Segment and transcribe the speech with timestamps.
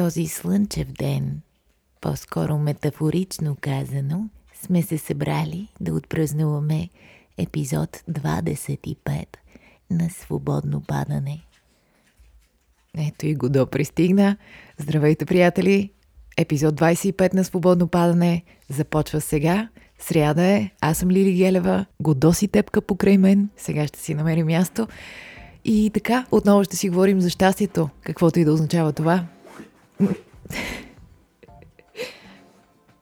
[0.00, 1.40] този слънчев ден,
[2.00, 4.28] по-скоро метафорично казано,
[4.62, 6.88] сме се събрали да отпразнуваме
[7.38, 9.24] епизод 25
[9.90, 11.40] на Свободно падане.
[12.98, 14.36] Ето и Годо пристигна.
[14.78, 15.90] Здравейте, приятели!
[16.36, 19.68] Епизод 25 на Свободно падане започва сега.
[19.98, 24.42] Сряда е, аз съм Лили Гелева, Годо си тепка покрай мен, сега ще си намери
[24.42, 24.88] място.
[25.64, 29.26] И така, отново ще си говорим за щастието, каквото и да означава това.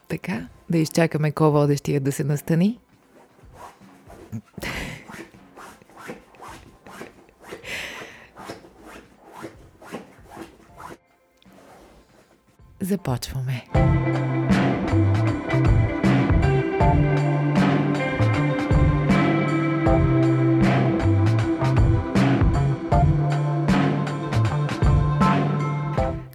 [0.08, 2.78] Така, да изчакаме ко-водещия да се настани.
[12.80, 13.64] Започваме.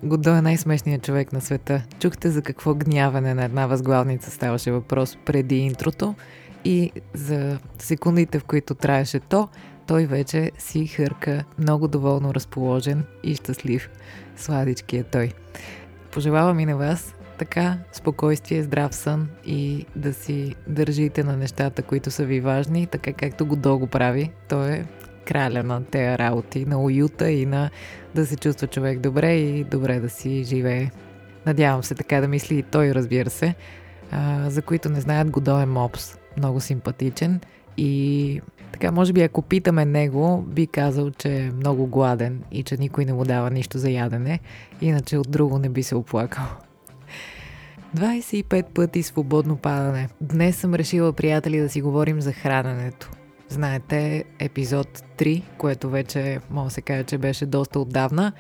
[0.04, 1.84] Годо е най-смешният човек на света.
[2.00, 6.16] Чухте за какво гняване на една възглавница ставаше въпрос преди интрото
[6.66, 9.48] и за секундите, в които траеше то,
[9.88, 13.90] той вече си хърка много доволно разположен и щастлив.
[14.36, 15.32] Сладички е той.
[16.12, 22.12] Пожелавам и на вас така спокойствие, здрав сън и да си държите на нещата, които
[22.12, 24.32] са ви важни, така както го дълго прави.
[24.50, 24.86] Той е
[25.26, 27.70] краля на тези работи, на уюта и на
[28.16, 30.90] да се чувства човек добре и добре да си живее.
[31.46, 33.56] Надявам се така да мисли и той, разбира се.
[34.12, 36.18] А, за които не знаят, Годо е мопс.
[36.38, 37.40] Много симпатичен
[37.78, 42.78] и така, може би ако питаме него, би казал, че е много гладен и че
[42.78, 44.40] никой не му дава нищо за ядене,
[44.82, 46.46] иначе от друго не би се оплакал.
[47.98, 50.10] 25 пъти свободно падане.
[50.22, 53.12] Днес съм решила, приятели, да си говорим за храненето.
[53.50, 58.32] Знаете, епизод 3, което вече мога да се каже, че беше доста отдавна,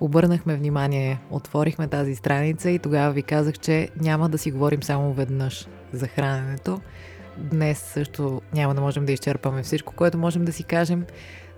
[0.00, 5.12] обърнахме внимание, отворихме тази страница и тогава ви казах, че няма да си говорим само
[5.12, 6.80] веднъж за храненето.
[7.38, 11.04] Днес също няма да можем да изчерпаме всичко, което можем да си кажем,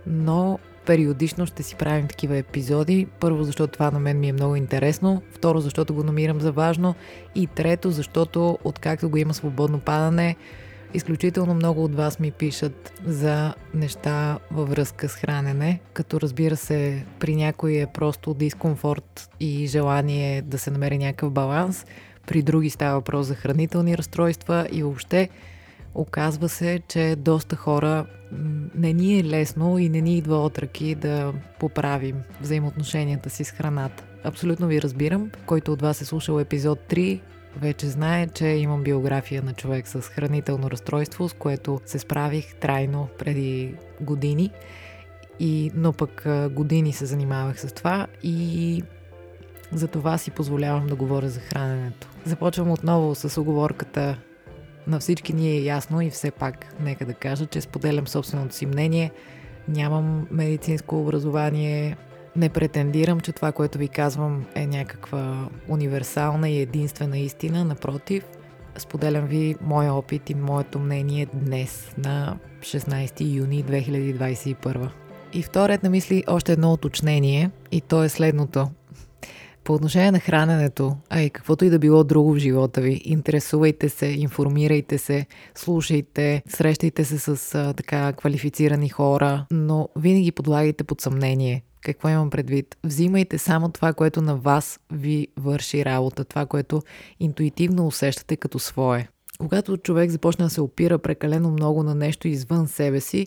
[0.06, 3.06] но периодично ще си правим такива епизоди.
[3.20, 5.22] Първо, защото това на мен ми е много интересно.
[5.30, 6.94] Второ, защото го намирам за важно.
[7.34, 10.36] И трето, защото откакто го има свободно падане,
[10.94, 17.04] Изключително много от вас ми пишат за неща във връзка с хранене, като разбира се,
[17.18, 21.86] при някой е просто дискомфорт и желание да се намери някакъв баланс,
[22.26, 25.28] при други става въпрос за хранителни разстройства и въобще
[25.94, 28.06] оказва се, че доста хора
[28.74, 33.50] не ни е лесно и не ни идва от ръки да поправим взаимоотношенията си с
[33.50, 34.04] храната.
[34.24, 35.30] Абсолютно ви разбирам.
[35.46, 37.20] Който от вас е слушал епизод 3,
[37.56, 43.08] вече знае, че имам биография на човек с хранително разстройство, с което се справих трайно
[43.18, 44.50] преди години.
[45.40, 48.82] И, но пък години се занимавах с това и
[49.72, 52.08] за това си позволявам да говоря за храненето.
[52.24, 54.18] Започвам отново с оговорката
[54.86, 58.66] на всички ни е ясно и все пак нека да кажа, че споделям собственото си
[58.66, 59.12] мнение.
[59.68, 61.96] Нямам медицинско образование,
[62.36, 67.64] не претендирам, че това, което ви казвам е някаква универсална и единствена истина.
[67.64, 68.24] Напротив,
[68.76, 74.88] споделям ви моя опит и моето мнение днес, на 16 юни 2021.
[75.32, 78.70] И вторият на мисли още едно уточнение и то е следното.
[79.64, 83.88] По отношение на храненето, а и каквото и да било друго в живота ви, интересувайте
[83.88, 91.00] се, информирайте се, слушайте, срещайте се с а, така квалифицирани хора, но винаги подлагайте под
[91.00, 92.76] съмнение какво имам предвид?
[92.84, 96.82] Взимайте само това, което на вас ви върши работа, това, което
[97.20, 99.08] интуитивно усещате като свое.
[99.38, 103.26] Когато човек започне да се опира прекалено много на нещо извън себе си,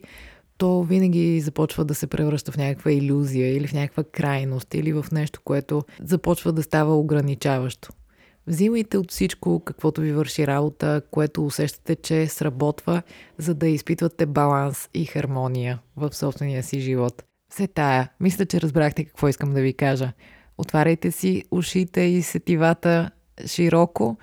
[0.57, 5.05] то винаги започва да се превръща в някаква иллюзия или в някаква крайност или в
[5.11, 7.89] нещо, което започва да става ограничаващо.
[8.47, 13.01] Взимайте от всичко, каквото ви върши работа, което усещате, че сработва,
[13.38, 17.23] за да изпитвате баланс и хармония в собствения си живот.
[17.50, 18.09] Все тая.
[18.19, 20.11] Мисля, че разбрахте какво искам да ви кажа.
[20.57, 23.12] Отваряйте си ушите и сетивата
[23.45, 24.18] широко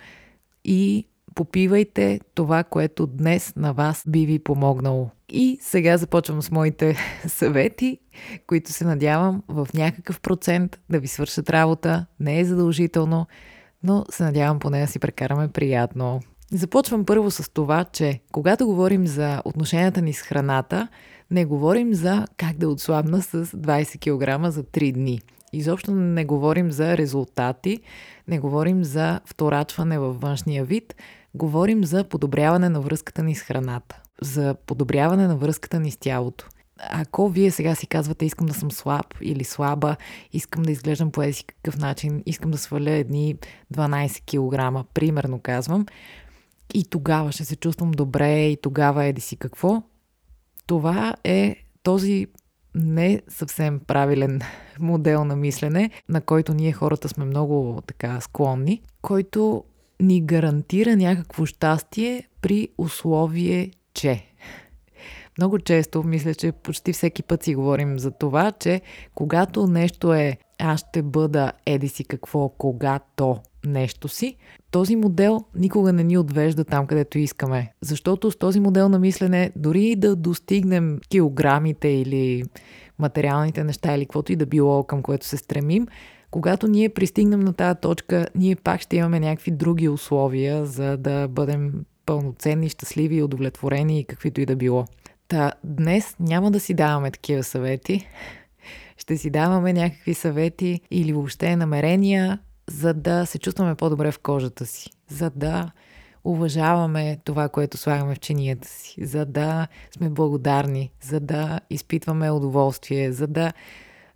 [0.64, 5.10] и попивайте това, което днес на вас би ви помогнало.
[5.28, 6.96] И сега започвам с моите
[7.26, 7.98] съвети,
[8.46, 12.06] които се надявам в някакъв процент да ви свършат работа.
[12.20, 13.26] Не е задължително,
[13.82, 16.20] но се надявам поне да си прекараме приятно.
[16.52, 20.88] Започвам първо с това, че когато говорим за отношенията ни с храната,
[21.32, 25.20] не говорим за как да отслабна с 20 кг за 3 дни.
[25.52, 27.80] Изобщо не говорим за резултати,
[28.28, 30.94] не говорим за вторачване във външния вид,
[31.34, 36.46] говорим за подобряване на връзката ни с храната, за подобряване на връзката ни с тялото.
[36.78, 39.96] ако вие сега си казвате, искам да съм слаб или слаба,
[40.32, 43.36] искам да изглеждам по еди какъв начин, искам да сваля едни
[43.74, 45.86] 12 кг, примерно казвам,
[46.74, 49.82] и тогава ще се чувствам добре, и тогава еди си какво,
[50.66, 52.26] това е този
[52.74, 54.40] не съвсем правилен
[54.80, 59.64] модел на мислене, на който ние хората сме много така склонни, който
[60.00, 64.31] ни гарантира някакво щастие при условие, че.
[65.38, 68.80] Много често, мисля, че почти всеки път си говорим за това, че
[69.14, 73.36] когато нещо е аз ще бъда еди си какво, когато
[73.66, 74.36] нещо си,
[74.70, 77.72] този модел никога не ни отвежда там, където искаме.
[77.80, 82.42] Защото с този модел на мислене, дори да достигнем килограмите или
[82.98, 85.86] материалните неща или каквото и да било, към което се стремим,
[86.30, 91.28] когато ние пристигнем на тази точка, ние пак ще имаме някакви други условия, за да
[91.28, 91.72] бъдем
[92.06, 94.84] пълноценни, щастливи удовлетворени и каквито и да било.
[95.32, 98.08] Та днес няма да си даваме такива съвети.
[98.96, 102.38] Ще си даваме някакви съвети или въобще намерения,
[102.70, 105.70] за да се чувстваме по-добре в кожата си, за да
[106.24, 113.12] уважаваме това, което слагаме в чинията си, за да сме благодарни, за да изпитваме удоволствие,
[113.12, 113.52] за да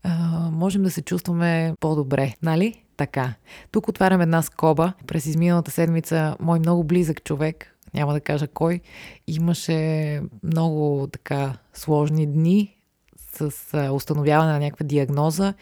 [0.02, 0.10] а,
[0.52, 2.82] можем да се чувстваме по-добре, нали?
[2.96, 3.34] Така.
[3.70, 4.92] Тук отварям една скоба.
[5.06, 8.80] През изминалата седмица мой много близък човек, няма да кажа кой,
[9.26, 12.76] имаше много така сложни дни
[13.16, 13.50] с
[13.92, 15.54] установяване на някаква диагноза.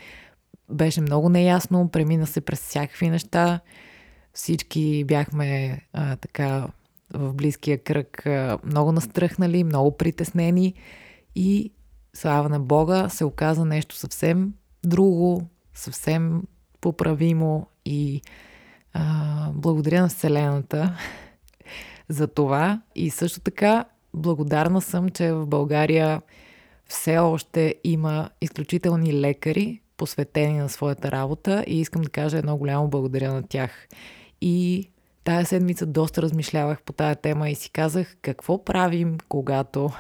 [0.71, 3.61] Беше много неясно, премина се през всякакви неща.
[4.33, 6.67] Всички бяхме а, така
[7.15, 10.75] в близкия кръг а, много настръхнали, много притеснени
[11.35, 11.73] и
[12.15, 14.55] слава на Бога се оказа нещо съвсем
[14.87, 16.43] друго, съвсем
[16.81, 18.23] поправимо и
[18.93, 20.99] а, благодаря на Вселената
[22.09, 22.81] за това.
[22.95, 23.85] И също така
[24.15, 26.23] благодарна съм, че в България
[26.89, 32.89] все още има изключителни лекари, посветени на своята работа и искам да кажа едно голямо
[32.89, 33.89] благодаря на тях.
[34.41, 34.89] И
[35.25, 39.91] тая седмица доста размишлявах по тая тема и си казах какво правим, когато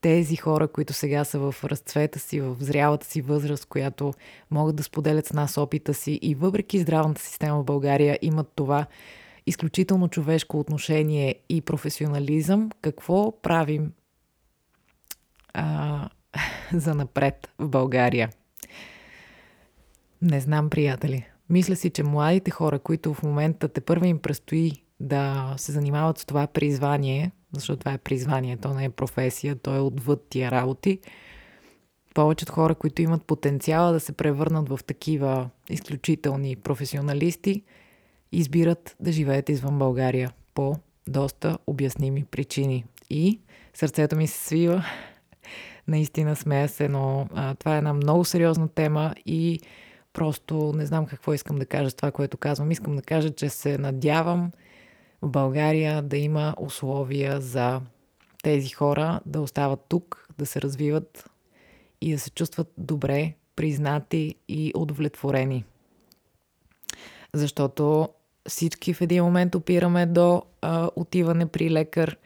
[0.00, 4.14] тези хора, които сега са в разцвета си, в зрялата си възраст, която
[4.50, 8.86] могат да споделят с нас опита си и въпреки здравната система в България имат това
[9.48, 13.92] изключително човешко отношение и професионализъм, какво правим
[15.54, 16.08] а,
[16.72, 18.30] за напред в България?
[20.22, 21.26] Не знам, приятели.
[21.50, 26.18] Мисля си, че младите хора, които в момента те първа им предстои да се занимават
[26.18, 30.50] с това призвание, защото това е призвание, то не е професия, то е отвъд тия
[30.50, 31.00] работи,
[32.14, 37.62] повечето хора, които имат потенциала да се превърнат в такива изключителни професионалисти,
[38.32, 40.76] избират да живеят извън България по
[41.08, 42.84] доста обясними причини.
[43.10, 43.40] И
[43.74, 44.84] сърцето ми се свива,
[45.88, 49.60] наистина смея се, но а, това е една много сериозна тема и
[50.18, 52.70] Просто не знам какво искам да кажа с това, което казвам.
[52.70, 54.50] Искам да кажа, че се надявам
[55.22, 57.80] в България да има условия за
[58.42, 61.30] тези хора да остават тук, да се развиват
[62.00, 65.64] и да се чувстват добре, признати и удовлетворени.
[67.34, 68.08] Защото
[68.48, 72.16] всички в един момент опираме до а, отиване при лекар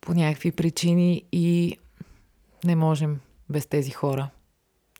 [0.00, 1.78] по някакви причини и
[2.64, 3.20] не можем
[3.50, 4.30] без тези хора.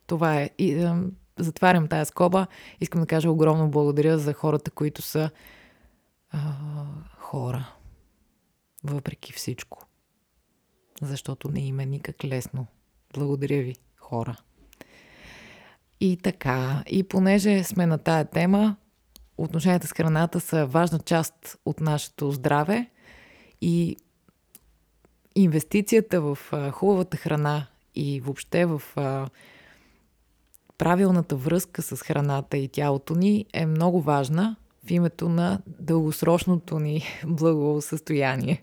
[0.07, 0.51] Това е.
[0.59, 1.03] И, а,
[1.39, 2.47] затварям тая скоба.
[2.81, 5.31] Искам да кажа огромно благодаря за хората, които са
[6.31, 6.39] а,
[7.19, 7.73] хора.
[8.85, 9.87] Въпреки всичко.
[11.03, 12.67] Защото не има никак лесно.
[13.15, 14.37] Благодаря ви, хора.
[16.01, 18.77] И така, и понеже сме на тая тема,
[19.39, 22.91] отношенията с храната са важна част от нашето здраве
[23.61, 23.97] и
[25.35, 26.39] инвестицията в
[26.73, 28.83] хубавата храна и въобще в
[30.79, 37.05] правилната връзка с храната и тялото ни е много важна в името на дългосрочното ни
[37.27, 38.63] благосъстояние.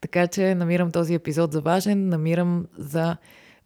[0.00, 3.16] Така че намирам този епизод за важен, намирам за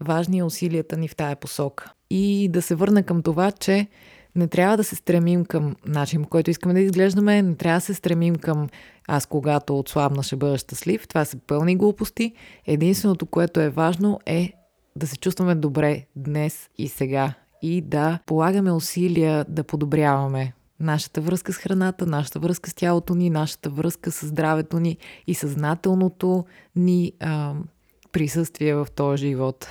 [0.01, 1.93] важни усилията ни в тая посока.
[2.11, 3.87] И да се върна към това, че
[4.37, 7.85] не трябва да се стремим към начин, по който искаме да изглеждаме, не трябва да
[7.85, 8.69] се стремим към
[9.09, 11.09] аз когато отслабна ще бъда щастлив.
[11.09, 12.33] Това са пълни глупости.
[12.67, 14.53] Единственото, което е важно е
[14.97, 21.53] да се чувстваме добре днес и сега и да полагаме усилия да подобряваме нашата връзка
[21.53, 26.45] с храната, нашата връзка с тялото ни, нашата връзка с здравето ни и съзнателното
[26.77, 27.55] ни а,
[28.13, 29.69] присъствие в този живот.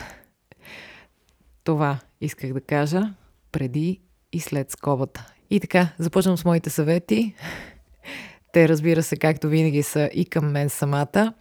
[1.63, 3.13] Това исках да кажа
[3.51, 4.01] преди
[4.33, 5.33] и след скобата.
[5.50, 7.35] И така, започвам с моите съвети.
[8.53, 11.33] Те, разбира се, както винаги са и към мен самата.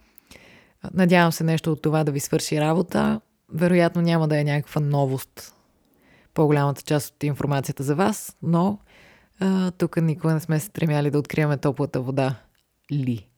[0.93, 3.21] Надявам се нещо от това да ви свърши работа
[3.53, 5.55] вероятно няма да е някаква новост
[6.33, 8.79] по-голямата част от информацията за вас, но
[9.39, 12.35] а, тук никога не сме се стремяли да откриваме топлата вода.
[12.91, 13.29] Ли?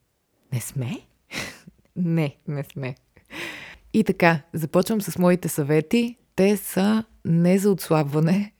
[0.53, 0.99] Не сме?
[1.95, 2.95] не, не сме.
[3.93, 6.17] И така, започвам с моите съвети.
[6.35, 8.52] Те са не за отслабване,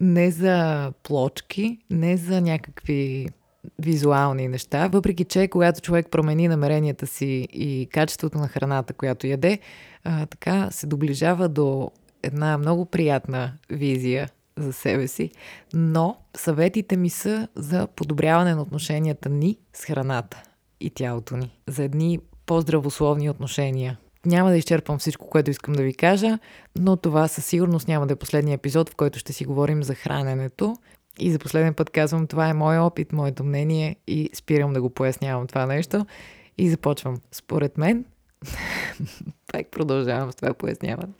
[0.00, 3.28] не за плочки, не за някакви
[3.78, 9.58] визуални неща, въпреки че когато човек промени намеренията си и качеството на храната, която яде,
[10.04, 11.90] а, така се доближава до
[12.22, 15.30] една много приятна визия за себе си,
[15.74, 20.42] но съветите ми са за подобряване на отношенията ни с храната
[20.80, 23.98] и тялото ни, за едни по-здравословни отношения.
[24.26, 26.38] Няма да изчерпам всичко, което искам да ви кажа,
[26.78, 29.94] но това със сигурност няма да е последния епизод, в който ще си говорим за
[29.94, 30.76] храненето.
[31.18, 34.90] И за последен път казвам, това е мой опит, моето мнение и спирам да го
[34.90, 36.06] пояснявам това нещо.
[36.58, 37.16] И започвам.
[37.32, 38.04] Според мен,
[39.52, 41.12] пак продължавам с това поясняване.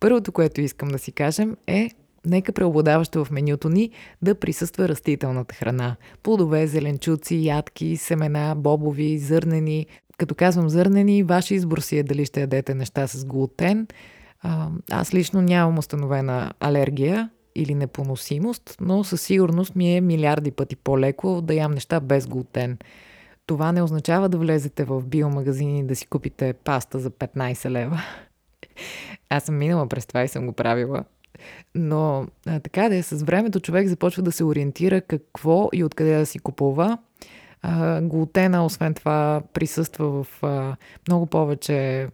[0.00, 1.90] Първото, което искам да си кажем е
[2.26, 3.90] нека преобладаващо в менюто ни
[4.22, 5.96] да присъства растителната храна.
[6.22, 9.86] Плодове, зеленчуци, ядки, семена, бобови, зърнени.
[10.18, 13.86] Като казвам зърнени, ваш избор си е дали ще ядете неща с глутен.
[14.90, 21.42] Аз лично нямам установена алергия или непоносимост, но със сигурност ми е милиарди пъти по-леко
[21.42, 22.78] да ям неща без глутен.
[23.46, 28.02] Това не означава да влезете в биомагазини и да си купите паста за 15 лева.
[29.30, 31.04] Аз съм минала през това и съм го правила.
[31.74, 36.18] Но а, така да е, с времето човек започва да се ориентира какво и откъде
[36.18, 36.98] да си купува.
[37.66, 40.42] А, глутена, освен това, присъства в
[41.08, 42.08] много повече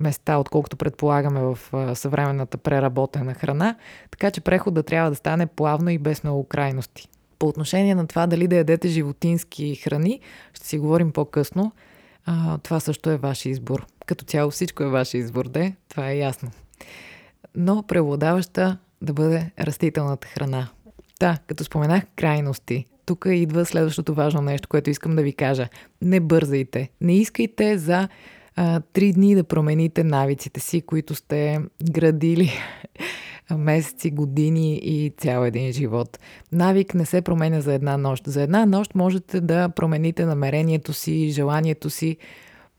[0.00, 1.58] места, отколкото предполагаме в
[1.94, 3.76] съвременната преработена храна.
[4.10, 7.08] Така че прехода трябва да стане плавно и без много крайности.
[7.38, 10.20] По отношение на това дали да ядете животински храни,
[10.54, 11.72] ще си говорим по-късно.
[12.62, 13.86] Това също е ваш избор.
[14.06, 16.50] Като цяло всичко е ваш избор, де, това е ясно.
[17.54, 20.68] Но преобладаваща да бъде растителната храна.
[21.20, 25.68] Да, като споменах крайности, тук идва следващото важно нещо, което искам да ви кажа.
[26.02, 26.90] Не бързайте.
[27.00, 28.08] Не искайте за
[28.92, 32.50] три дни да промените навиците си, които сте градили
[33.56, 36.18] месеци, години и цял един живот.
[36.52, 38.26] Навик не се променя за една нощ.
[38.26, 42.16] За една нощ можете да промените намерението си, желанието си,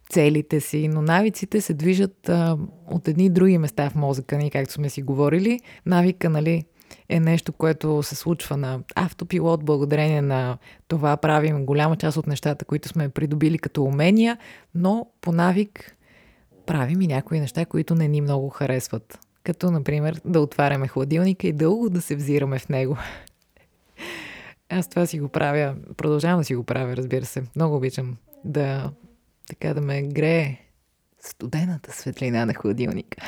[0.10, 2.58] целите си, но навиците се движат а,
[2.91, 5.60] от едни други места в мозъка ни, както сме си говорили.
[5.86, 6.63] Навика, нали,
[7.10, 12.66] е нещо, което се случва на автопилот, благодарение на това правим голяма част от нещата,
[12.66, 14.38] които сме придобили като умения,
[14.75, 15.96] но по навик
[16.66, 19.20] правим и някои неща, които не ни много харесват.
[19.44, 22.98] Като, например, да отваряме хладилника и дълго да се взираме в него.
[24.70, 27.44] Аз това си го правя, продължавам да си го правя, разбира се.
[27.56, 28.92] Много обичам да,
[29.48, 30.58] така да ме грее
[31.20, 33.22] студената светлина на хладилника.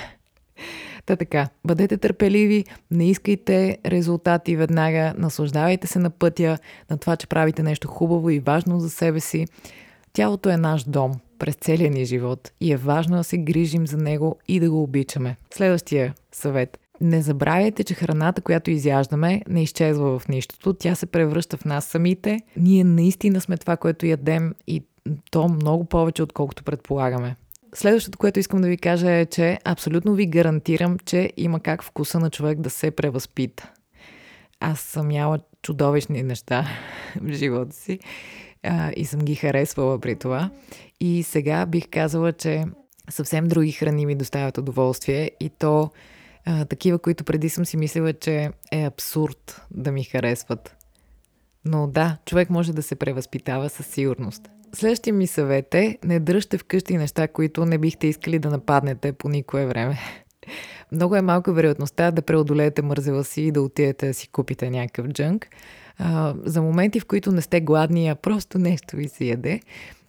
[1.07, 6.57] Та така, бъдете търпеливи, не искайте резултати веднага, наслаждавайте се на пътя,
[6.89, 9.45] на това, че правите нещо хубаво и важно за себе си.
[10.13, 13.97] Тялото е наш дом през целия ни живот и е важно да се грижим за
[13.97, 15.37] него и да го обичаме.
[15.53, 16.79] Следващия съвет.
[17.01, 20.73] Не забравяйте, че храната, която изяждаме, не изчезва в нищото.
[20.73, 22.39] Тя се превръща в нас самите.
[22.57, 24.83] Ние наистина сме това, което ядем и
[25.31, 27.35] то много повече, отколкото предполагаме.
[27.75, 32.19] Следващото, което искам да ви кажа е, че абсолютно ви гарантирам, че има как вкуса
[32.19, 33.71] на човек да се превъзпита.
[34.59, 36.67] Аз съм яла чудовищни неща
[37.21, 37.99] в живота си
[38.63, 40.49] а, и съм ги харесвала при това.
[40.99, 42.63] И сега бих казала, че
[43.09, 45.89] съвсем други храни ми доставят удоволствие и то
[46.45, 50.75] а, такива, които преди съм си мислила, че е абсурд да ми харесват.
[51.65, 54.49] Но да, човек може да се превъзпитава със сигурност.
[54.73, 59.29] Следващия ми съвет е не дръжте вкъщи неща, които не бихте искали да нападнете по
[59.29, 59.99] никое време.
[60.91, 65.07] Много е малка вероятността да преодолеете мързела си и да отидете да си купите някакъв
[65.07, 65.47] джънк.
[65.99, 69.59] А, за моменти, в които не сте гладни, а просто нещо ви се яде,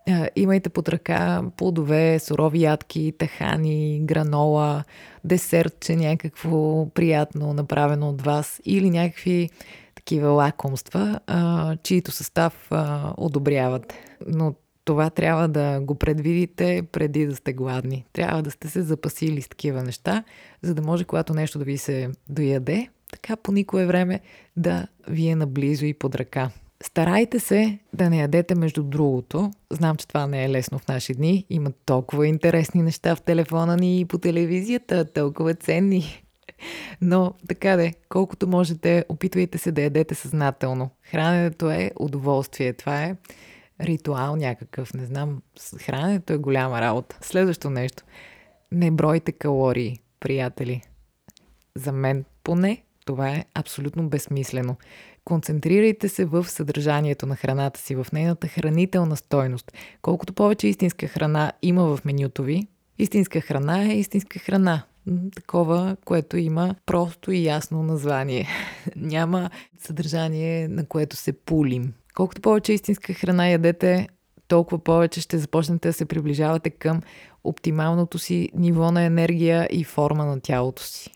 [0.09, 4.85] а, имайте под ръка плодове, сурови ядки, тахани, гранола,
[5.25, 9.51] десертче някакво приятно направено от вас или някакви
[10.09, 13.95] такива лакомства, а, чието състав а, одобряват.
[14.27, 18.05] Но това трябва да го предвидите преди да сте гладни.
[18.13, 20.25] Трябва да сте се запасили с такива неща,
[20.63, 24.21] за да може, когато нещо да ви се дояде, така по никое време
[24.57, 26.51] да ви е наблизо и под ръка.
[26.83, 29.51] Старайте се да не ядете между другото.
[29.71, 31.45] Знам, че това не е лесно в наши дни.
[31.51, 36.23] Има толкова интересни неща в телефона ни и по телевизията, толкова ценни.
[37.01, 40.91] Но така де, колкото можете, опитвайте се да ядете съзнателно.
[41.03, 42.73] Храненето е удоволствие.
[42.73, 43.17] Това е
[43.81, 44.95] ритуал някакъв.
[44.95, 45.43] Не знам,
[45.81, 47.19] храненето е голяма работа.
[47.21, 48.03] Следващо нещо.
[48.73, 50.83] Не бройте калории, приятели.
[51.75, 54.77] За мен поне това е абсолютно безсмислено.
[55.25, 59.73] Концентрирайте се в съдържанието на храната си, в нейната хранителна стойност.
[60.03, 62.67] Колкото повече истинска храна има в менюто ви,
[62.99, 64.83] истинска храна е истинска храна.
[65.35, 68.49] Такова, което има просто и ясно название.
[68.97, 71.93] Няма съдържание, на което се пулим.
[72.15, 74.09] Колкото повече истинска храна ядете,
[74.49, 77.03] толкова повече ще започнете да се приближавате към
[77.45, 81.11] оптималното си ниво на енергия и форма на тялото си.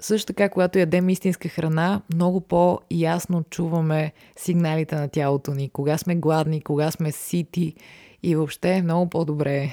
[0.00, 5.68] Също така, когато ядем истинска храна, много по-ясно чуваме сигналите на тялото ни.
[5.68, 7.74] Кога сме гладни, кога сме сити
[8.22, 9.70] и въобще е много по-добре.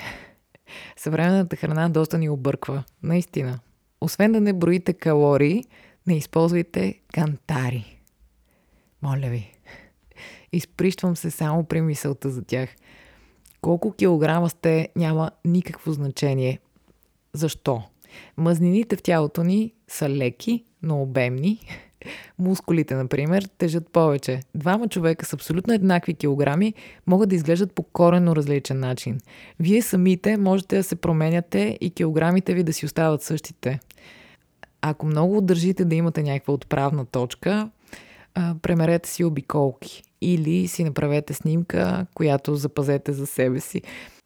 [0.97, 2.83] Съвременната храна доста ни обърква.
[3.03, 3.59] Наистина.
[4.01, 5.63] Освен да не броите калории,
[6.07, 8.01] не използвайте кантари.
[9.01, 9.53] Моля ви.
[10.53, 12.69] Изприщвам се само при мисълта за тях.
[13.61, 16.59] Колко килограма сте, няма никакво значение.
[17.33, 17.83] Защо?
[18.37, 21.59] Мъзнините в тялото ни са леки, но обемни.
[22.39, 24.39] Мускулите, например, тежат повече.
[24.55, 26.73] Двама човека с абсолютно еднакви килограми
[27.07, 29.19] могат да изглеждат по коренно различен начин.
[29.59, 33.79] Вие самите можете да се променяте и килограмите ви да си остават същите.
[34.81, 37.69] Ако много държите да имате някаква отправна точка,
[38.61, 43.81] премерете си обиколки или си направете снимка, която запазете за себе си.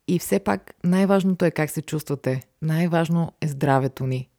[0.07, 2.39] И все пак най-важното е как се чувствате.
[2.61, 4.29] Най-важно е здравето ни.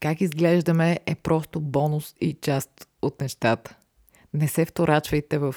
[0.00, 3.76] Как изглеждаме е просто бонус и част от нещата.
[4.34, 5.54] Не се вторачвайте в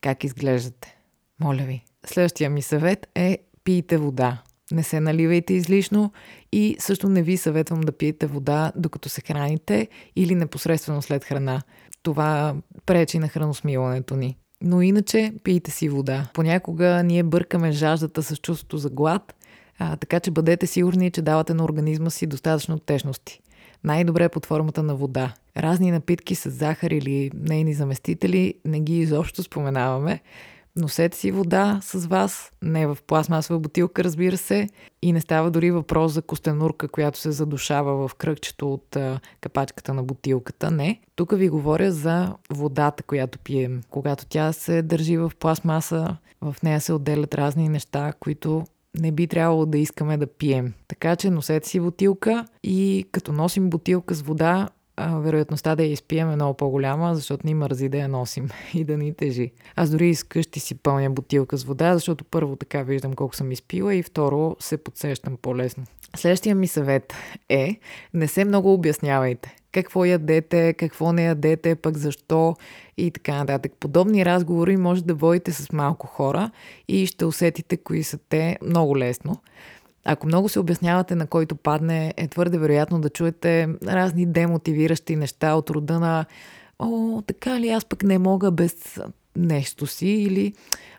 [0.00, 0.96] как изглеждате.
[1.40, 1.84] Моля ви.
[2.06, 4.42] Следващия ми съвет е пийте вода.
[4.72, 6.12] Не се наливайте излишно
[6.52, 11.62] и също не ви съветвам да пиете вода докато се храните или непосредствено след храна.
[12.02, 14.36] Това пречи на храносмилането ни.
[14.62, 16.30] Но иначе пийте си вода.
[16.34, 19.34] Понякога ние бъркаме жаждата с чувството за глад,
[19.78, 23.40] а, така че бъдете сигурни, че давате на организма си достатъчно течности.
[23.84, 25.34] Най-добре е под формата на вода.
[25.56, 30.20] Разни напитки с захар или нейни заместители не ги изобщо споменаваме,
[30.76, 34.68] Носете си вода с вас, не в пластмасова бутилка, разбира се,
[35.02, 39.94] и не става дори въпрос за костенурка, която се задушава в кръгчето от а, капачката
[39.94, 40.70] на бутилката.
[40.70, 41.00] Не.
[41.14, 43.82] Тук ви говоря за водата, която пием.
[43.90, 48.64] Когато тя се държи в пластмаса, в нея се отделят разни неща, които
[49.00, 50.72] не би трябвало да искаме да пием.
[50.88, 56.30] Така че носете си бутилка и като носим бутилка с вода, вероятността да я изпием
[56.30, 59.52] е много по-голяма, защото ни мързи да я носим и да ни тежи.
[59.76, 63.94] Аз дори изкъщи си пълня бутилка с вода, защото първо така виждам колко съм изпила
[63.94, 65.84] и второ се подсещам по-лесно.
[66.16, 67.14] Следващия ми съвет
[67.48, 67.80] е
[68.14, 69.56] не се много обяснявайте.
[69.76, 72.56] Какво ядете, какво не ядете, пък защо
[72.96, 73.72] и така нататък.
[73.80, 76.50] Подобни разговори може да водите с малко хора
[76.88, 79.36] и ще усетите кои са те много лесно.
[80.04, 85.54] Ако много се обяснявате на който падне, е твърде вероятно да чуете разни демотивиращи неща
[85.54, 86.24] от рода на
[86.78, 89.00] О, така ли, аз пък не мога без
[89.36, 90.52] нещо си, или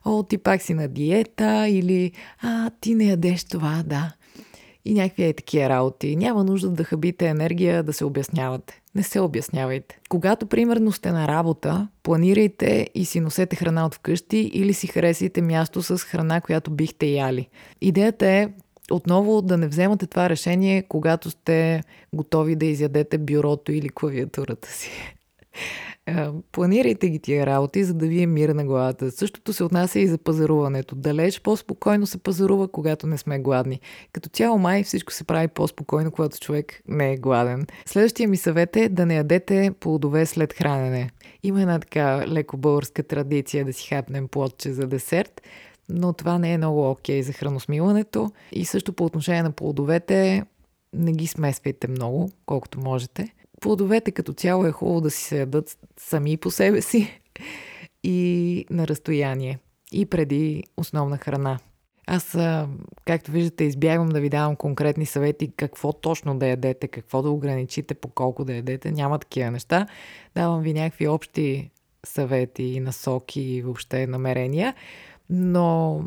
[0.06, 2.12] О, ти пак си на диета, или
[2.42, 4.12] А, ти не ядеш това, да.
[4.88, 6.16] И някакви е такива работи.
[6.16, 8.82] Няма нужда да хабите енергия да се обяснявате.
[8.96, 10.00] Не се обяснявайте.
[10.10, 15.42] Когато, примерно, сте на работа, планирайте и си носете храна от вкъщи или си харесайте
[15.42, 17.48] място с храна, която бихте яли.
[17.82, 18.50] Идеята е
[18.92, 25.17] отново да не вземате това решение, когато сте готови да изядете бюрото или клавиатурата си.
[26.08, 29.12] Е, планирайте ги тия работи, за да ви е мир на главата.
[29.12, 30.96] Същото се отнася и за пазаруването.
[30.96, 33.80] Далеч по-спокойно се пазарува, когато не сме гладни.
[34.14, 37.68] Като цяло май всичко се прави по-спокойно, когато човек не е гладен.
[37.86, 41.10] Следващия ми съвет е да не ядете плодове след хранене.
[41.44, 45.42] Има една така леко българска традиция да си хапнем плодче за десерт
[45.90, 48.32] но това не е много окей okay за храносмилането.
[48.52, 50.44] И също по отношение на плодовете,
[50.94, 53.34] не ги смесвайте много, колкото можете.
[53.62, 57.22] Плодовете като цяло е хубаво да си се ядат сами по себе си
[58.04, 59.60] и на разстояние.
[59.92, 61.60] И преди основна храна.
[62.08, 62.38] Аз,
[63.06, 67.94] както виждате, избягвам да ви давам конкретни съвети какво точно да ядете, какво да ограничите,
[67.94, 68.92] по колко да ядете.
[68.92, 69.88] Няма такива неща.
[70.36, 71.72] Давам ви някакви общи
[72.06, 74.76] съвети, насоки и въобще намерения.
[75.30, 76.02] Но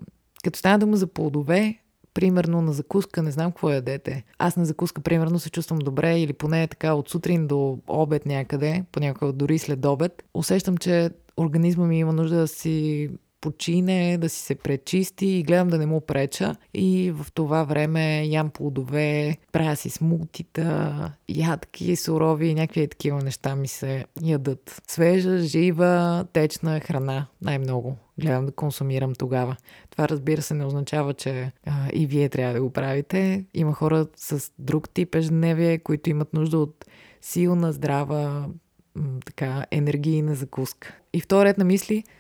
[0.45, 1.79] като стана дума за плодове,
[2.21, 4.25] примерно на закуска, не знам какво ядете.
[4.39, 8.85] Аз на закуска, примерно, се чувствам добре или поне така от сутрин до обед някъде,
[8.93, 10.23] понякога дори след обед.
[10.35, 13.09] Усещам, че организма ми има нужда да си
[13.41, 16.57] почине, да си се пречисти и гледам да не му преча.
[16.75, 23.57] И в това време ям плодове, правя си смутита, ядки, сурови и някакви такива неща
[23.57, 24.83] ми се ядат.
[24.89, 29.57] Свежа, жива, течна храна най-много гледам да консумирам тогава.
[30.01, 33.45] Това разбира се не означава, че а, и вие трябва да го правите.
[33.55, 36.85] Има хора с друг тип ежедневие, които имат нужда от
[37.21, 38.49] силна, здрава,
[38.95, 40.95] м- така, енергийна закуска.
[41.13, 42.05] И вторият на мисли–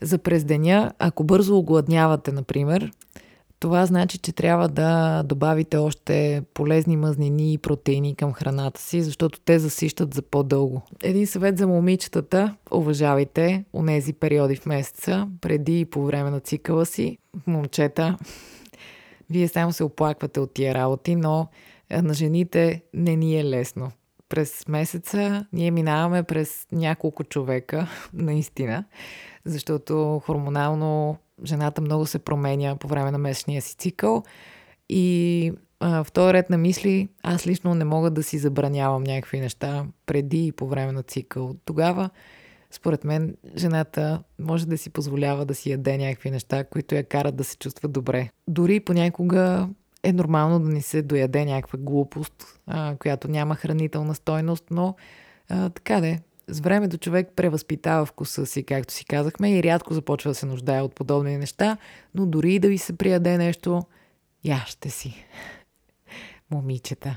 [0.00, 2.90] за през деня, ако бързо огладнявате, например,
[3.64, 9.40] това значи, че трябва да добавите още полезни мазнини и протеини към храната си, защото
[9.40, 10.82] те засищат за по-дълго.
[11.02, 12.56] Един съвет за момичетата.
[12.70, 17.18] Уважавайте онези периоди в месеца, преди и по време на цикъла си.
[17.46, 18.18] Момчета,
[19.30, 21.48] вие само се оплаквате от тия работи, но
[22.02, 23.90] на жените не ни е лесно.
[24.28, 28.84] През месеца ние минаваме през няколко човека, наистина
[29.44, 34.22] защото хормонално жената много се променя по време на месечния си цикъл.
[34.88, 39.40] И а, в този ред на мисли, аз лично не мога да си забранявам някакви
[39.40, 41.54] неща преди и по време на цикъл.
[41.64, 42.10] Тогава,
[42.70, 47.36] според мен, жената може да си позволява да си яде някакви неща, които я карат
[47.36, 48.30] да се чувства добре.
[48.48, 49.68] Дори понякога
[50.02, 54.94] е нормално да ни се дояде някаква глупост, а, която няма хранителна стойност, но
[55.48, 60.30] а, така де, с времето човек превъзпитава вкуса си, както си казахме, и рядко започва
[60.30, 61.76] да се нуждае от подобни неща,
[62.14, 63.82] но дори да ви се прияде нещо,
[64.44, 65.26] яще си.
[66.50, 67.16] Момичета.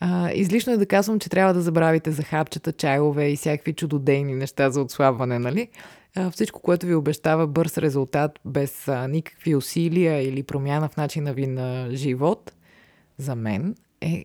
[0.00, 4.34] А, излишно е да казвам, че трябва да забравите за хапчета, чайове и всякакви чудодейни
[4.34, 5.68] неща за отслабване, нали?
[6.16, 11.32] А, всичко, което ви обещава бърз резултат, без а, никакви усилия или промяна в начина
[11.32, 12.52] ви на живот,
[13.18, 14.24] за мен е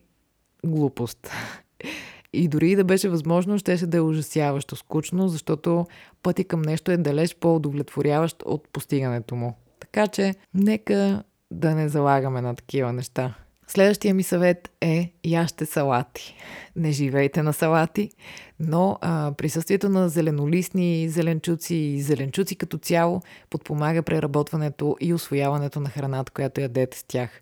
[0.65, 1.31] глупост.
[2.35, 5.85] И дори да беше възможно, щеше да е ужасяващо скучно, защото
[6.23, 9.57] пъти към нещо е далеч по-удовлетворяващ от постигането му.
[9.79, 13.35] Така че, нека да не залагаме на такива неща.
[13.67, 16.35] Следващия ми съвет е яще салати.
[16.75, 18.11] Не живейте на салати,
[18.59, 25.89] но а, присъствието на зеленолистни зеленчуци и зеленчуци като цяло подпомага преработването и освояването на
[25.89, 27.41] храната, която ядете с тях.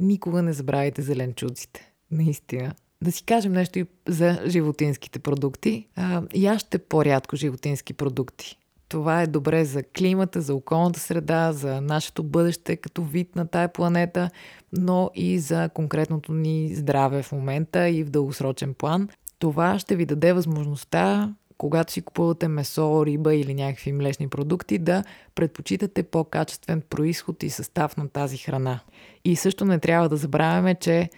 [0.00, 1.92] Никога не забравяйте зеленчуците.
[2.10, 5.86] Наистина, да си кажем нещо и за животинските продукти.
[5.96, 8.58] А, яще по-рядко животински продукти.
[8.88, 13.72] Това е добре за климата, за околната среда, за нашето бъдеще като вид на тая
[13.72, 14.30] планета,
[14.72, 19.08] но и за конкретното ни здраве в момента и в дългосрочен план.
[19.38, 25.04] Това ще ви даде възможността, когато си купувате месо, риба или някакви млечни продукти, да
[25.34, 28.80] предпочитате по-качествен происход и състав на тази храна.
[29.24, 31.10] И също не трябва да забравяме, че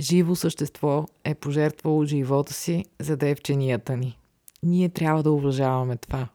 [0.00, 4.18] живо същество е пожертвало живота си, за да е в ченията ни.
[4.62, 6.28] Ние трябва да уважаваме това.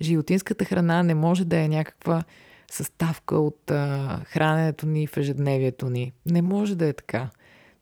[0.00, 2.24] Животинската храна не може да е някаква
[2.70, 6.12] съставка от а, храненето ни в ежедневието ни.
[6.26, 7.30] Не може да е така.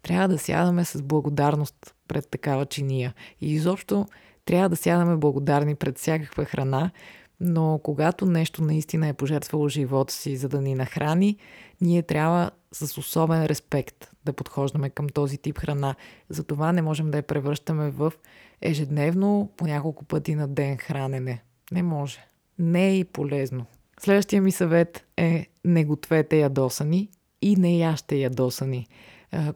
[0.03, 3.15] Трябва да сядаме с благодарност пред такава чиния.
[3.41, 4.07] И изобщо
[4.45, 6.91] трябва да сядаме благодарни пред всякаква храна,
[7.41, 11.37] но когато нещо наистина е пожертвало живота си, за да ни нахрани,
[11.85, 15.95] ние трябва с особен респект да подхождаме към този тип храна.
[16.29, 18.13] Затова не можем да я превръщаме в
[18.61, 21.43] ежедневно по няколко пъти на ден хранене.
[21.73, 22.27] Не може.
[22.59, 23.67] Не е и полезно.
[24.01, 27.09] Следващия ми съвет е не гответе ядосани
[27.43, 28.87] и не яще ядосани.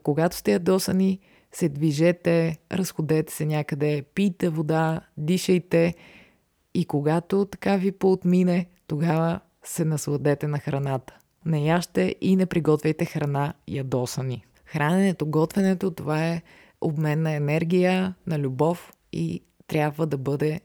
[0.03, 1.19] Когато сте ядосани,
[1.51, 5.95] се движете, разходете се някъде, пийте вода, дишайте
[6.73, 11.18] и когато така ви поотмине, тогава се насладете на храната.
[11.45, 14.45] Не яще и не приготвяйте храна ядосани.
[14.65, 16.41] Храненето, готвенето, това е
[16.81, 20.61] обмен на енергия, на любов и трябва да бъде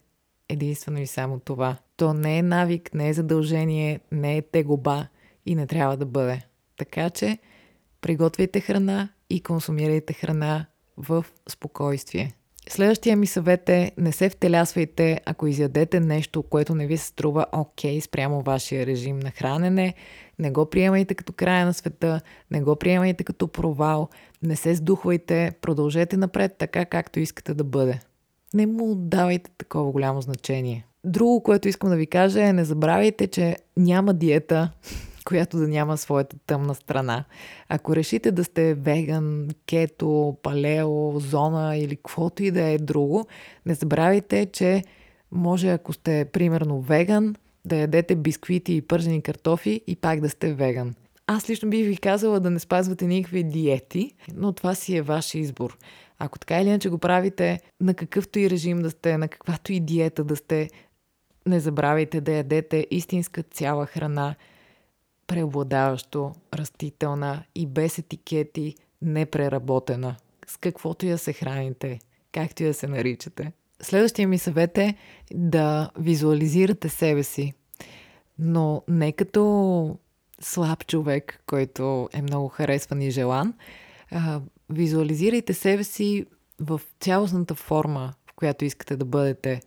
[0.49, 1.77] единствено и само това.
[1.97, 5.07] То не е навик, не е задължение, не е тегоба
[5.47, 6.43] и не трябва да бъде.
[6.77, 7.39] Така че
[8.01, 12.33] приготвяйте храна и консумирайте храна в спокойствие.
[12.69, 17.47] Следващия ми съвет е не се втелясвайте, ако изядете нещо, което не ви се струва
[17.53, 19.95] окей okay, спрямо вашия режим на хранене.
[20.39, 22.21] Не го приемайте като края на света,
[22.51, 24.09] не го приемайте като провал,
[24.43, 28.01] не се сдухвайте, продължете напред така, както искате да бъде.
[28.55, 30.87] Не му давайте такова голямо значение.
[31.05, 34.71] Друго, което искам да ви кажа е не забравяйте, че няма диета,
[35.25, 37.25] която да няма своята тъмна страна.
[37.69, 43.27] Ако решите да сте веган, кето, палео, зона или каквото и да е друго,
[43.67, 44.85] не забравяйте, че
[45.33, 47.35] може ако сте примерно веган,
[47.67, 50.95] да ядете бисквити и пържени картофи и пак да сте веган.
[51.27, 55.35] Аз лично бих ви казала да не спазвате никакви диети, но това си е ваш
[55.35, 55.79] избор.
[56.19, 59.81] Ако така или иначе го правите, на какъвто и режим да сте, на каквато и
[59.81, 60.71] диета да сте,
[61.47, 64.35] Не забравяйте да ядете истинска цяла храна,
[65.27, 70.17] преобладаващо растителна и без етикети, непреработена.
[70.47, 71.99] С каквото я се храните,
[72.33, 73.53] както я се наричате.
[73.83, 74.95] Следващия ми съвет е
[75.35, 77.53] да визуализирате себе си,
[78.39, 79.99] но не като
[80.41, 83.55] слаб човек, който е много харесван и желан.
[84.11, 86.27] А, визуализирайте себе си
[86.61, 89.61] в цялостната форма, в която искате да бъдете,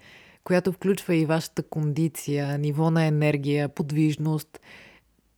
[0.44, 4.60] която включва и вашата кондиция, ниво на енергия, подвижност.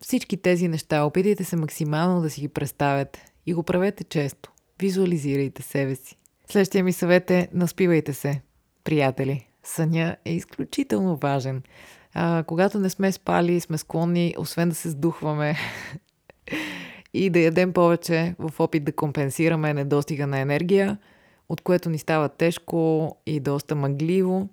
[0.01, 4.51] Всички тези неща опитайте се максимално да си ги представяте и го правете често.
[4.79, 6.15] Визуализирайте себе си.
[6.49, 8.41] Следващия ми съвет е наспивайте се,
[8.89, 9.47] приятели.
[9.63, 11.63] Съня е изключително важен.
[12.13, 15.57] А, когато не сме спали, сме склонни, освен да се сдухваме
[17.13, 20.97] и да ядем повече в опит да компенсираме недостига на енергия,
[21.49, 24.49] от което ни става тежко и доста мъгливо.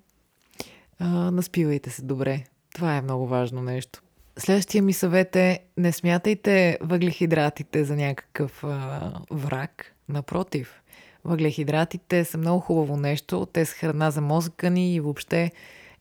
[0.99, 2.43] А, наспивайте се добре.
[2.75, 4.01] Това е много важно нещо.
[4.37, 9.93] Следващия ми съвет е не смятайте въглехидратите за някакъв а, враг.
[10.09, 10.81] Напротив,
[11.27, 13.47] въглехидратите са много хубаво нещо.
[13.53, 15.51] Те са храна за мозъка ни и въобще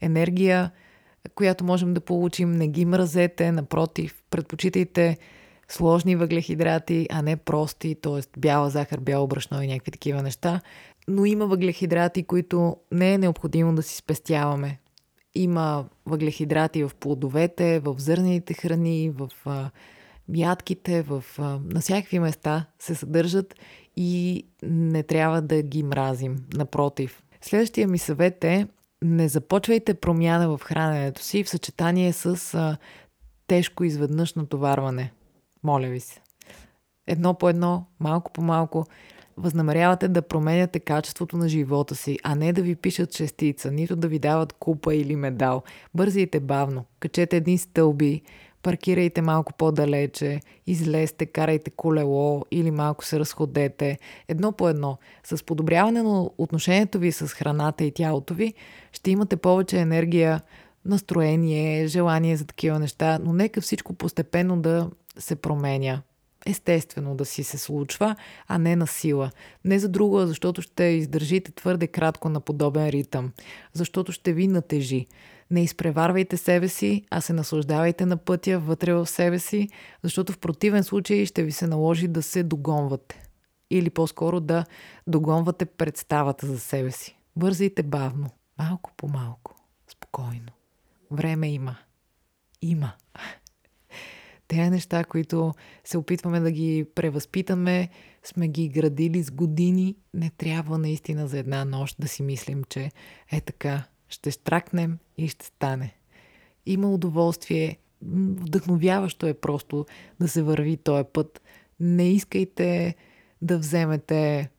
[0.01, 0.71] енергия,
[1.35, 2.53] която можем да получим.
[2.53, 5.19] Не ги мразете, напротив, предпочитайте
[5.69, 8.39] сложни въглехидрати, а не прости, т.е.
[8.41, 10.61] бяла захар, бяло брашно и някакви такива неща.
[11.09, 14.79] Но има въглехидрати, които не е необходимо да си спестяваме.
[15.35, 19.31] Има въглехидрати в плодовете, в зърнените храни, в
[20.35, 21.25] ядките, в,
[21.65, 23.55] на всякакви места се съдържат
[23.97, 26.37] и не трябва да ги мразим.
[26.55, 27.23] Напротив.
[27.41, 28.67] Следващия ми съвет е
[29.03, 32.77] не започвайте промяна в храненето си в съчетание с а,
[33.47, 35.13] тежко изведнъж натоварване.
[35.63, 36.21] Моля ви се.
[37.07, 38.87] Едно по едно, малко по малко,
[39.37, 44.09] възнамерявате да променяте качеството на живота си, а не да ви пишат шестица, нито да
[44.09, 45.63] ви дават купа или медал.
[45.95, 48.23] Бързайте бавно, качете едни стълби,
[48.67, 53.99] паркирайте малко по-далече, излезте, карайте колело или малко се разходете.
[54.29, 54.99] Едно по едно.
[55.25, 58.55] С подобряване на отношението ви с храната и тялото ви,
[58.93, 60.41] ще имате повече енергия,
[60.85, 66.03] настроение, желание за такива неща, но нека всичко постепенно да се променя.
[66.47, 68.17] Естествено да си се случва,
[68.49, 69.31] а не на сила.
[69.65, 73.33] Не за друго, а защото ще издържите твърде кратко на подобен ритъм.
[73.73, 75.07] Защото ще ви натежи.
[75.51, 79.69] Не изпреварвайте себе си, а се наслаждавайте на пътя вътре в себе си,
[80.03, 83.23] защото в противен случай ще ви се наложи да се догонвате.
[83.71, 84.65] Или по-скоро да
[85.07, 87.19] догонвате представата за себе си.
[87.37, 89.57] Бързайте бавно, малко по малко,
[89.89, 90.53] спокойно.
[91.11, 91.77] Време има.
[92.63, 92.93] Има.
[94.49, 95.55] Те неща, които
[95.85, 97.89] се опитваме да ги превъзпитаме,
[98.25, 99.97] сме ги градили с години.
[100.15, 102.91] Не трябва наистина за една нощ да си мислим, че
[103.33, 105.95] е така, ще штракнем и ще стане.
[106.67, 109.87] Има удоволствие, вдъхновяващо е просто
[110.21, 111.43] да се върви този път.
[111.81, 112.95] Не искайте
[113.43, 114.51] да вземете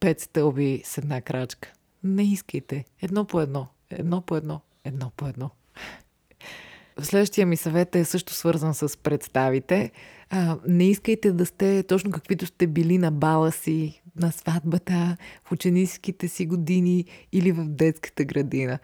[0.00, 1.72] пет стълби с една крачка.
[2.04, 2.84] Не искайте.
[3.02, 3.66] Едно по едно.
[3.90, 4.60] Едно по едно.
[4.84, 5.50] Едно по едно.
[7.02, 9.90] Следващия ми съвет е също свързан с представите.
[10.30, 15.52] А, не искайте да сте точно каквито сте били на бала си, на сватбата, в
[15.52, 18.78] ученическите си години или в детската градина.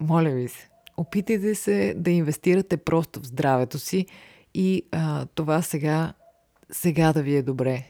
[0.00, 4.06] Моля ви се, опитайте се да инвестирате просто в здравето си
[4.54, 6.12] и а, това сега,
[6.70, 7.84] сега да ви е добре.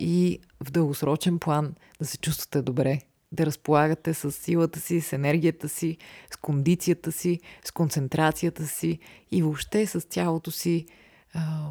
[0.00, 3.00] И в дългосрочен план да се чувствате добре
[3.34, 5.96] да разполагате с силата си, с енергията си,
[6.34, 8.98] с кондицията си, с концентрацията си
[9.30, 10.86] и въобще с цялото си
[11.34, 11.70] а,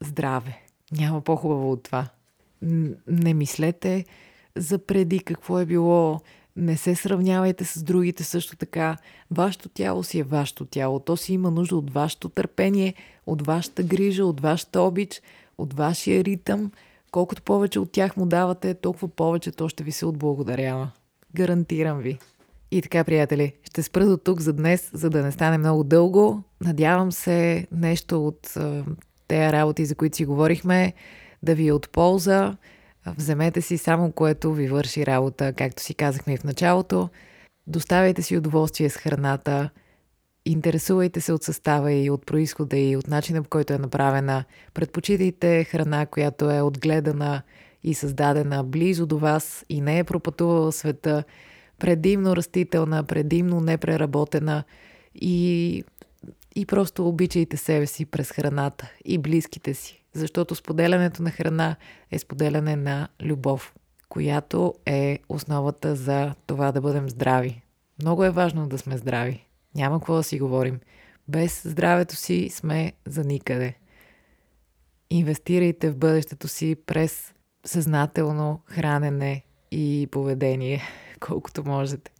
[0.00, 0.62] здраве.
[0.92, 2.08] Няма по-хубаво от това.
[3.06, 4.04] Не мислете
[4.56, 6.20] за преди какво е било,
[6.56, 8.96] не се сравнявайте с другите също така.
[9.30, 11.00] Вашето тяло си е вашето тяло.
[11.00, 12.94] То си има нужда от вашето търпение,
[13.26, 15.22] от вашата грижа, от вашата обич,
[15.58, 16.70] от вашия ритъм–
[17.10, 20.90] Колкото повече от тях му давате, толкова повече то ще ви се отблагодарява.
[21.34, 22.18] Гарантирам ви.
[22.70, 26.42] И така, приятели, ще спра до тук за днес, за да не стане много дълго.
[26.60, 28.54] Надявам се нещо от
[29.28, 30.92] тези работи, за които си говорихме,
[31.42, 32.56] да ви е от полза.
[33.06, 37.08] Вземете си само което ви върши работа, както си казахме и в началото.
[37.66, 39.70] Доставяйте си удоволствие с храната–
[40.48, 44.44] Интересувайте се от състава и от происхода и от начина по който е направена.
[44.74, 47.42] Предпочитайте храна, която е отгледана
[47.84, 51.24] и създадена близо до вас и не е пропътувала света,
[51.78, 54.64] предимно растителна, предимно непреработена
[55.14, 55.84] и,
[56.54, 61.76] и просто обичайте себе си през храната и близките си, защото споделянето на храна
[62.10, 63.74] е споделяне на любов,
[64.08, 67.62] която е основата за това да бъдем здрави.
[68.02, 69.47] Много е важно да сме здрави.
[69.74, 70.80] Няма какво да си говорим.
[71.28, 73.74] Без здравето си сме за никъде.
[75.10, 80.82] Инвестирайте в бъдещето си през съзнателно хранене и поведение,
[81.20, 82.10] колкото можете.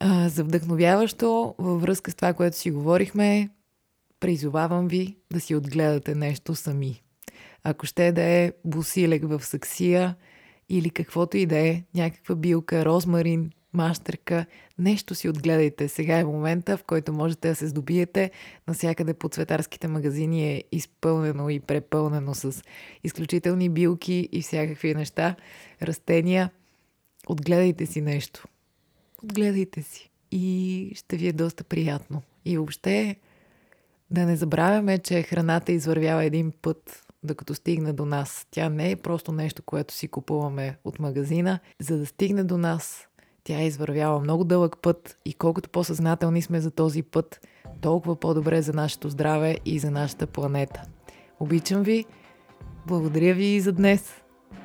[0.00, 3.50] А, за вдъхновяващо, във връзка с това, което си говорихме,
[4.20, 7.02] призовавам ви да си отгледате нещо сами.
[7.64, 10.16] Ако ще да е бусилек в саксия
[10.68, 14.46] или каквото и да е, някаква билка, розмарин, мащерка,
[14.78, 15.88] нещо си отгледайте.
[15.88, 18.30] Сега е момента, в който можете да се здобиете.
[18.68, 22.62] Насякъде по цветарските магазини е изпълнено и препълнено с
[23.04, 25.36] изключителни билки и всякакви неща,
[25.82, 26.50] растения.
[27.28, 28.44] Отгледайте си нещо.
[29.22, 30.10] Отгледайте си.
[30.30, 32.22] И ще ви е доста приятно.
[32.44, 33.16] И въобще
[34.10, 38.46] да не забравяме, че храната извървява един път, докато стигне до нас.
[38.50, 41.58] Тя не е просто нещо, което си купуваме от магазина.
[41.80, 43.08] За да стигне до нас,
[43.44, 47.46] тя е извървява много дълъг път и колкото по-съзнателни сме за този път,
[47.80, 50.82] толкова по-добре за нашето здраве и за нашата планета.
[51.40, 52.04] Обичам ви,
[52.86, 54.14] благодаря ви и за днес.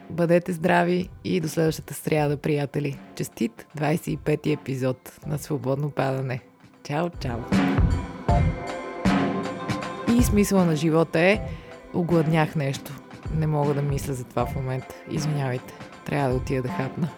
[0.10, 3.00] Бъдете здрави и до следващата сряда, приятели.
[3.16, 6.42] Честит 25-ти епизод на Свободно падане.
[6.84, 7.40] Чао, чао!
[10.18, 11.42] И смисъла на живота е
[11.94, 13.02] огладнях нещо.
[13.36, 14.96] Не мога да мисля за това в момента.
[15.12, 15.74] Извинявайте.
[16.06, 17.10] Трябва да отида да хапна.